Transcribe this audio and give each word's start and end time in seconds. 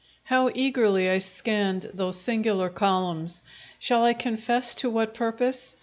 How 0.23 0.49
eagerly 0.55 1.11
I 1.11 1.19
scanned 1.19 1.91
those 1.93 2.19
singular 2.19 2.69
columns! 2.71 3.43
Shall 3.77 4.03
I 4.03 4.13
confess 4.13 4.73
to 4.73 4.89
what 4.89 5.13
purpose? 5.13 5.75